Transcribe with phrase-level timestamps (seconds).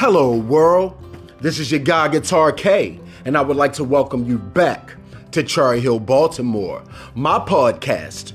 [0.00, 0.96] Hello, world.
[1.40, 4.94] This is your guy, Guitar K, and I would like to welcome you back
[5.32, 6.84] to Cherry Hill, Baltimore,
[7.16, 8.32] my podcast.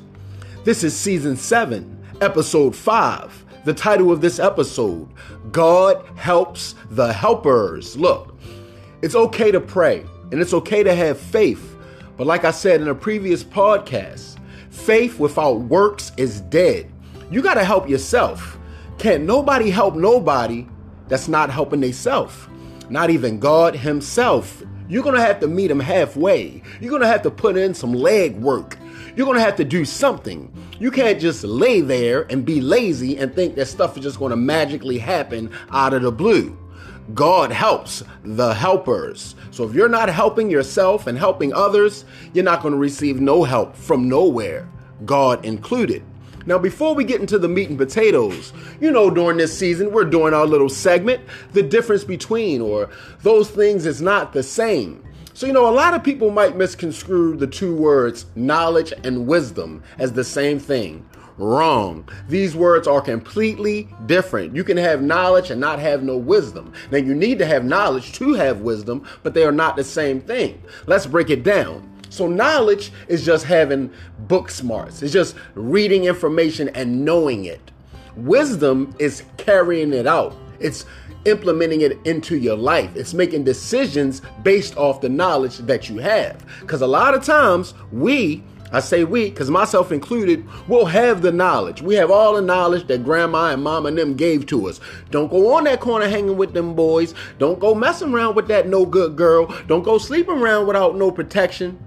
[0.65, 3.45] This is season 7, episode 5.
[3.63, 5.07] The title of this episode
[5.53, 7.95] God Helps the Helpers.
[7.95, 8.37] Look,
[9.01, 10.03] it's okay to pray
[10.33, 11.77] and it's okay to have faith,
[12.17, 14.37] but like I said in a previous podcast,
[14.69, 16.91] faith without works is dead.
[17.31, 18.59] You got to help yourself.
[18.97, 20.67] Can't nobody help nobody
[21.13, 22.35] that's not helping themselves.
[22.89, 24.63] Not even God Himself.
[24.89, 26.63] You're gonna have to meet Him halfway.
[26.81, 28.79] You're gonna have to put in some leg work.
[29.15, 30.51] You're gonna have to do something.
[30.79, 34.35] You can't just lay there and be lazy and think that stuff is just gonna
[34.35, 36.57] magically happen out of the blue.
[37.13, 39.35] God helps the helpers.
[39.51, 43.75] So if you're not helping yourself and helping others, you're not gonna receive no help
[43.75, 44.67] from nowhere,
[45.05, 46.01] God included.
[46.45, 48.51] Now, before we get into the meat and potatoes,
[48.81, 51.21] you know, during this season, we're doing our little segment,
[51.53, 52.89] the difference between, or
[53.21, 55.03] those things is not the same.
[55.33, 59.81] So, you know, a lot of people might misconstrue the two words knowledge and wisdom
[59.97, 61.07] as the same thing.
[61.37, 62.07] Wrong.
[62.27, 64.55] These words are completely different.
[64.55, 66.73] You can have knowledge and not have no wisdom.
[66.91, 70.21] Now, you need to have knowledge to have wisdom, but they are not the same
[70.21, 70.61] thing.
[70.85, 71.92] Let's break it down.
[72.13, 73.91] So knowledge is just having
[74.27, 75.01] book smarts.
[75.01, 77.71] It's just reading information and knowing it.
[78.15, 80.35] Wisdom is carrying it out.
[80.59, 80.85] It's
[81.25, 82.95] implementing it into your life.
[82.95, 86.45] It's making decisions based off the knowledge that you have.
[86.61, 91.31] Because a lot of times we, I say we, because myself included, will have the
[91.31, 91.81] knowledge.
[91.81, 94.79] We have all the knowledge that grandma and mom and them gave to us.
[95.09, 97.15] Don't go on that corner hanging with them boys.
[97.39, 99.47] Don't go messing around with that no good girl.
[99.65, 101.79] Don't go sleeping around without no protection.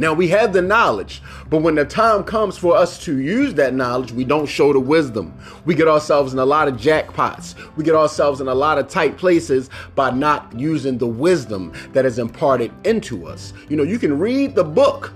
[0.00, 1.20] Now we have the knowledge,
[1.50, 4.80] but when the time comes for us to use that knowledge, we don't show the
[4.80, 5.38] wisdom.
[5.66, 7.54] We get ourselves in a lot of jackpots.
[7.76, 12.06] We get ourselves in a lot of tight places by not using the wisdom that
[12.06, 13.52] is imparted into us.
[13.68, 15.12] You know, you can read the book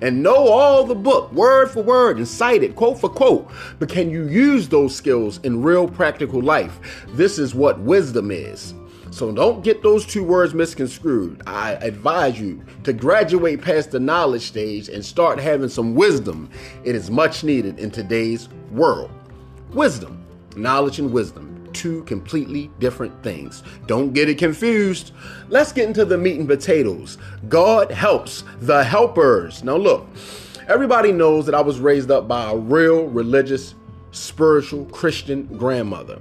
[0.00, 3.50] and know all the book word for word and cite it quote for quote,
[3.80, 7.04] but can you use those skills in real practical life?
[7.14, 8.74] This is what wisdom is.
[9.12, 11.42] So don't get those two words misconstrued.
[11.46, 16.48] I advise you to graduate past the knowledge stage and start having some wisdom.
[16.84, 19.10] It is much needed in today's world.
[19.72, 20.24] Wisdom,
[20.56, 23.64] knowledge, and wisdom, two completely different things.
[23.86, 25.10] Don't get it confused.
[25.48, 27.18] Let's get into the meat and potatoes.
[27.48, 29.64] God helps the helpers.
[29.64, 30.06] Now, look,
[30.68, 33.74] everybody knows that I was raised up by a real religious,
[34.12, 36.20] spiritual Christian grandmother.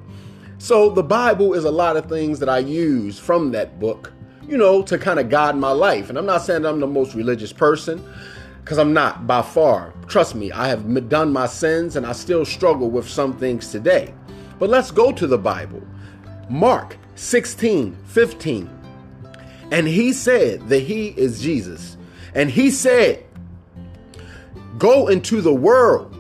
[0.61, 4.11] So the Bible is a lot of things that I use from that book,
[4.45, 6.09] you know, to kind of guide my life.
[6.09, 8.03] And I'm not saying I'm the most religious person,
[8.61, 9.93] because I'm not by far.
[10.07, 14.13] Trust me, I have done my sins and I still struggle with some things today.
[14.59, 15.81] But let's go to the Bible.
[16.49, 18.69] Mark 16, 15.
[19.71, 21.95] And he said that he is Jesus.
[22.35, 23.23] And he said,
[24.77, 26.18] Go into the world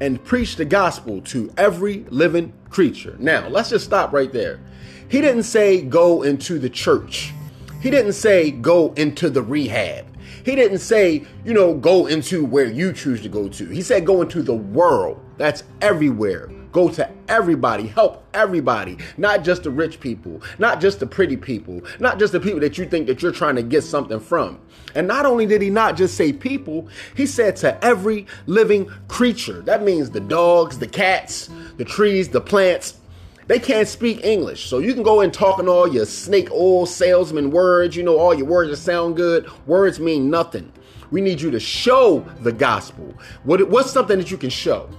[0.00, 3.16] and preach the gospel to every living creature.
[3.18, 4.60] Now, let's just stop right there.
[5.08, 7.32] He didn't say go into the church.
[7.80, 10.06] He didn't say go into the rehab.
[10.44, 13.66] He didn't say, you know, go into where you choose to go to.
[13.66, 15.20] He said go into the world.
[15.36, 16.50] That's everywhere.
[16.72, 21.82] Go to everybody, help everybody, not just the rich people, not just the pretty people,
[21.98, 24.60] not just the people that you think that you're trying to get something from.
[24.94, 29.62] And not only did he not just say people, he said to every living creature.
[29.62, 32.98] That means the dogs, the cats, the trees, the plants.
[33.46, 34.66] They can't speak English.
[34.66, 38.34] So you can go and talking all your snake oil salesman words, you know, all
[38.34, 39.48] your words that sound good.
[39.66, 40.70] Words mean nothing.
[41.10, 43.14] We need you to show the gospel.
[43.44, 44.90] What, what's something that you can show?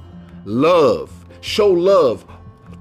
[0.46, 2.26] Love Show love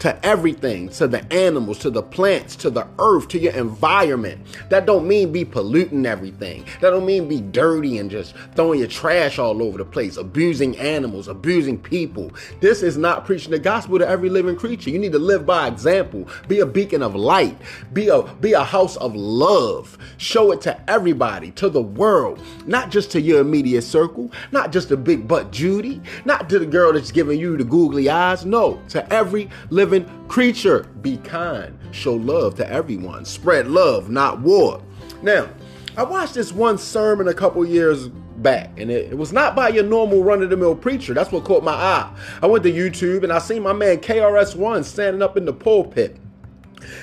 [0.00, 4.41] to everything, to the animals, to the plants, to the earth, to your environment.
[4.69, 6.64] That don't mean be polluting everything.
[6.81, 10.78] That don't mean be dirty and just throwing your trash all over the place, abusing
[10.78, 12.31] animals, abusing people.
[12.60, 14.90] This is not preaching the gospel to every living creature.
[14.90, 16.28] You need to live by example.
[16.46, 17.56] Be a beacon of light.
[17.93, 19.99] Be a be a house of love.
[20.19, 24.88] Show it to everybody, to the world, not just to your immediate circle, not just
[24.88, 28.44] the big butt Judy, not to the girl that's giving you the googly eyes.
[28.44, 30.85] No, to every living living creature.
[31.00, 34.82] Be kind, show love to everyone, spread love, not war.
[35.23, 35.49] Now,
[35.96, 39.69] I watched this one sermon a couple years back, and it, it was not by
[39.69, 41.14] your normal run of the mill preacher.
[41.14, 42.14] That's what caught my eye.
[42.43, 46.19] I went to YouTube and I seen my man KRS-One standing up in the pulpit.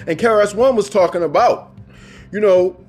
[0.08, 1.76] And KRS-One was talking about,
[2.32, 2.85] you know,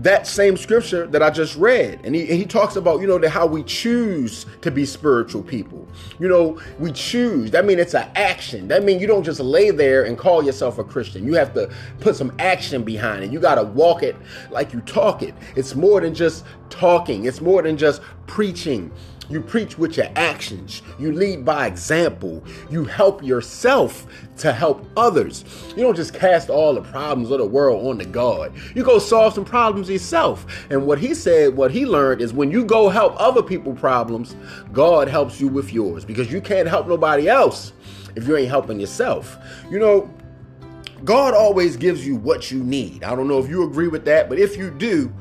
[0.00, 2.00] that same scripture that I just read.
[2.04, 5.86] And he, he talks about, you know, how we choose to be spiritual people.
[6.18, 7.50] You know, we choose.
[7.52, 8.66] That means it's an action.
[8.68, 11.24] That means you don't just lay there and call yourself a Christian.
[11.24, 13.30] You have to put some action behind it.
[13.30, 14.16] You got to walk it
[14.50, 15.34] like you talk it.
[15.54, 18.90] It's more than just talking, it's more than just preaching.
[19.30, 20.82] You preach with your actions.
[20.98, 22.44] You lead by example.
[22.70, 24.06] You help yourself
[24.38, 25.44] to help others.
[25.70, 28.52] You don't just cast all the problems of the world on the God.
[28.74, 30.66] You go solve some problems yourself.
[30.70, 34.36] And what he said, what he learned is when you go help other people problems,
[34.72, 37.72] God helps you with yours because you can't help nobody else
[38.16, 39.38] if you ain't helping yourself.
[39.70, 40.10] You know,
[41.04, 43.04] God always gives you what you need.
[43.04, 45.12] I don't know if you agree with that, but if you do,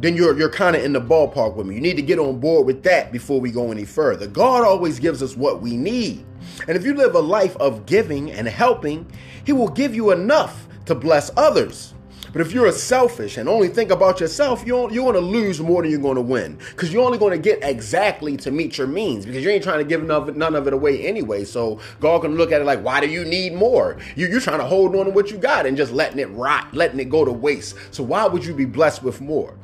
[0.00, 1.74] then you're you're kind of in the ballpark with me.
[1.74, 4.26] You need to get on board with that before we go any further.
[4.26, 6.24] God always gives us what we need.
[6.66, 9.10] And if you live a life of giving and helping,
[9.44, 11.94] he will give you enough to bless others.
[12.38, 15.82] But if you're selfish and only think about yourself, you're, you're going to lose more
[15.82, 16.56] than you're going to win.
[16.70, 19.80] Because you're only going to get exactly to meet your means because you ain't trying
[19.80, 21.44] to give none of it, none of it away anyway.
[21.44, 23.96] So God can look at it like, why do you need more?
[24.14, 26.72] You, you're trying to hold on to what you got and just letting it rot,
[26.72, 27.74] letting it go to waste.
[27.90, 29.56] So why would you be blessed with more?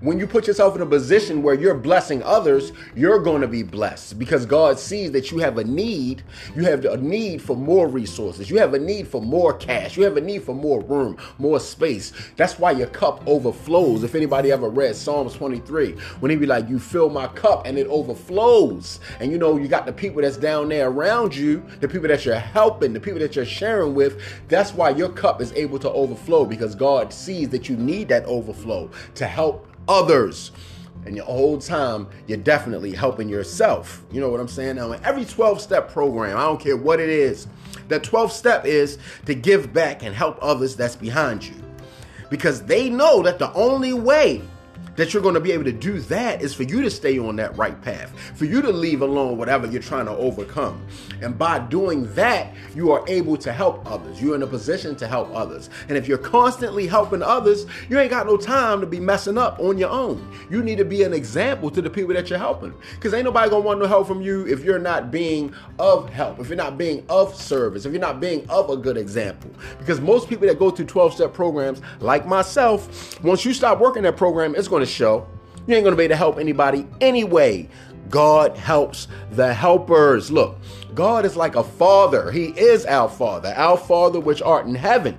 [0.00, 3.62] When you put yourself in a position where you're blessing others, you're going to be
[3.62, 6.22] blessed because God sees that you have a need.
[6.54, 8.50] You have a need for more resources.
[8.50, 9.96] You have a need for more cash.
[9.96, 12.12] You have a need for more room, more space.
[12.36, 14.02] That's why your cup overflows.
[14.02, 17.78] If anybody ever read Psalms 23, when he be like, You fill my cup and
[17.78, 19.00] it overflows.
[19.20, 22.24] And you know, you got the people that's down there around you, the people that
[22.26, 24.20] you're helping, the people that you're sharing with.
[24.48, 28.24] That's why your cup is able to overflow because God sees that you need that
[28.26, 30.52] overflow to help others.
[31.04, 34.02] And your whole time, you're definitely helping yourself.
[34.10, 34.76] You know what I'm saying?
[34.76, 37.46] Now, in every 12 step program, I don't care what it is,
[37.88, 41.54] that 12 step is to give back and help others that's behind you.
[42.28, 44.42] Because they know that the only way
[44.96, 47.36] that you're going to be able to do that is for you to stay on
[47.36, 50.86] that right path, for you to leave alone whatever you're trying to overcome.
[51.22, 54.20] And by doing that, you are able to help others.
[54.20, 55.70] You're in a position to help others.
[55.88, 59.58] And if you're constantly helping others, you ain't got no time to be messing up
[59.60, 60.30] on your own.
[60.50, 62.74] You need to be an example to the people that you're helping.
[62.94, 66.08] Because ain't nobody going to want no help from you if you're not being of
[66.10, 69.50] help, if you're not being of service, if you're not being of a good example.
[69.78, 74.02] Because most people that go through 12 step programs, like myself, once you stop working
[74.02, 75.26] that program, it's going to show.
[75.66, 77.68] You ain't gonna be able to help anybody anyway.
[78.08, 80.30] God helps the helpers.
[80.30, 80.56] Look,
[80.94, 82.30] God is like a father.
[82.30, 85.18] He is our father, our father which art in heaven.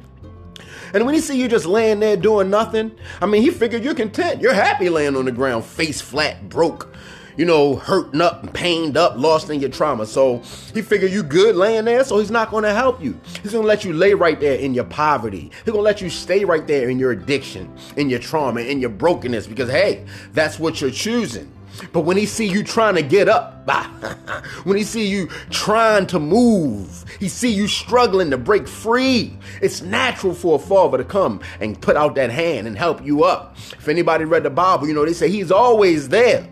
[0.94, 2.92] And when he see you just laying there doing nothing,
[3.22, 4.42] I mean, he figured you're content.
[4.42, 6.94] You're happy laying on the ground, face flat, broke,
[7.38, 10.06] you know, hurting up and pained up, lost in your trauma.
[10.06, 10.40] So
[10.74, 13.20] he figured you good laying there, so he's not to help you.
[13.44, 15.52] He's to let you lay right there in your poverty.
[15.64, 18.90] He's to let you stay right there in your addiction, in your trauma, in your
[18.90, 21.52] brokenness, because hey, that's what you're choosing.
[21.94, 23.54] But when he see you trying to get up,
[24.64, 29.38] when he see you trying to move, he see you struggling to break free.
[29.62, 33.24] It's natural for a father to come and put out that hand and help you
[33.24, 33.58] up.
[33.74, 36.48] If anybody read the Bible, you know they say he's always there.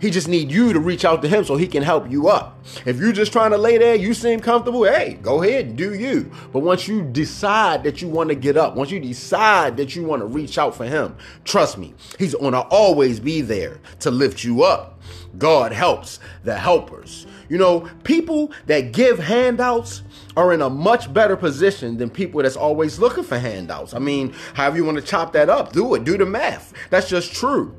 [0.00, 2.64] He just need you to reach out to him so he can help you up.
[2.86, 5.94] If you're just trying to lay there, you seem comfortable, hey, go ahead, and do
[5.94, 6.30] you.
[6.52, 10.02] But once you decide that you want to get up, once you decide that you
[10.04, 14.10] want to reach out for him, trust me, he's going to always be there to
[14.10, 15.00] lift you up.
[15.38, 17.26] God helps the helpers.
[17.48, 20.02] You know, people that give handouts
[20.36, 23.92] are in a much better position than people that's always looking for handouts.
[23.92, 26.72] I mean, however you want to chop that up, do it, do the math.
[26.90, 27.74] That's just true.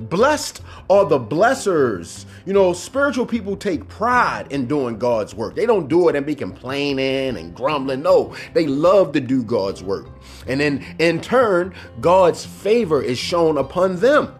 [0.00, 2.24] Blessed are the blessers.
[2.46, 5.54] You know, spiritual people take pride in doing God's work.
[5.54, 8.02] They don't do it and be complaining and grumbling.
[8.02, 10.06] No, they love to do God's work.
[10.46, 14.34] And then in turn, God's favor is shown upon them.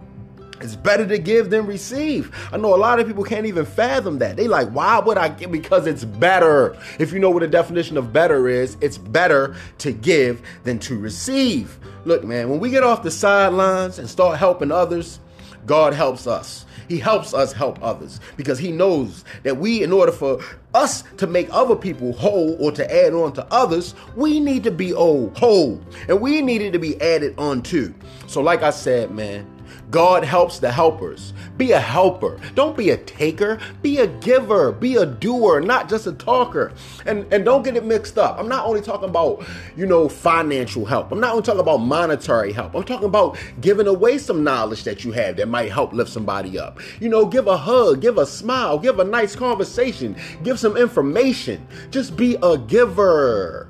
[0.63, 2.35] It's better to give than receive.
[2.53, 4.37] I know a lot of people can't even fathom that.
[4.37, 5.51] They like, why would I give?
[5.51, 6.77] Because it's better.
[6.99, 10.99] If you know what the definition of better is, it's better to give than to
[10.99, 11.79] receive.
[12.05, 15.21] Look, man, when we get off the sidelines and start helping others,
[15.67, 16.67] God helps us.
[16.89, 20.41] He helps us help others because he knows that we, in order for
[20.75, 24.71] us to make other people whole or to add on to others, we need to
[24.71, 27.95] be whole and we needed to be added on too.
[28.27, 29.47] So, like I said, man,
[29.91, 31.33] God helps the helpers.
[31.57, 32.41] Be a helper.
[32.55, 33.59] Don't be a taker.
[33.83, 34.73] Be a giver.
[34.73, 36.73] Be a doer, not just a talker.
[37.07, 38.39] And and don't get it mixed up.
[38.39, 39.45] I'm not only talking about,
[39.77, 41.11] you know, financial help.
[41.11, 42.75] I'm not only talking about monetary help.
[42.75, 46.59] I'm talking about giving away some knowledge that you have that might help lift somebody
[46.59, 46.79] up.
[47.01, 51.67] You know, give a hug, give a smile, give a nice conversation, give some information.
[51.91, 53.69] Just be a giver.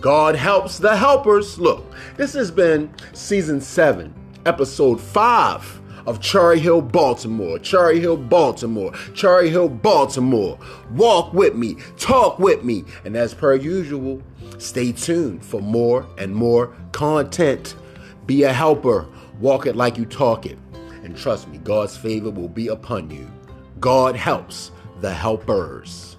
[0.00, 1.58] God helps the helpers.
[1.60, 1.84] Look,
[2.16, 4.12] this has been season 7
[4.46, 7.58] episode 5 of Cherry Hill, Baltimore.
[7.58, 8.92] Cherry Hill, Baltimore.
[9.14, 10.58] Cherry Hill, Baltimore.
[10.92, 14.22] Walk with me, talk with me, and as per usual,
[14.58, 17.76] stay tuned for more and more content.
[18.26, 19.06] Be a helper,
[19.40, 20.58] walk it like you talk it,
[21.04, 23.30] and trust me, God's favor will be upon you.
[23.80, 24.70] God helps
[25.00, 26.11] the helpers.